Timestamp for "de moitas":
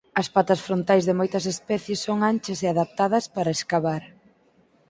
1.05-1.45